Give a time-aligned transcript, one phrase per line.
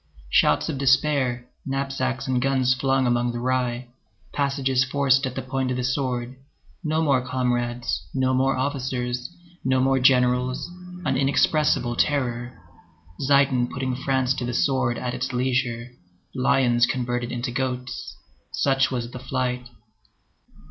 [0.31, 3.89] Shouts despair, knapsacks and guns flung among the rye,
[4.33, 6.37] passages forced at the point of the sword,
[6.83, 9.29] no more comrades, no more officers,
[9.63, 10.67] no more generals,
[11.05, 12.59] an inexpressible terror.
[13.29, 15.91] Zieten putting France to the sword at its leisure.
[16.33, 18.17] Lions converted into goats.
[18.53, 19.69] Such was the flight.